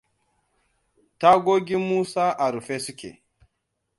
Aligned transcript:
Tagogin 1.19 1.83
Musas 1.87 2.35
a 2.43 2.45
rufe 2.53 2.77
suke. 2.85 3.11